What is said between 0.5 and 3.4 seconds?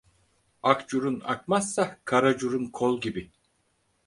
Ak curun akmazsa kara curun kol gibi.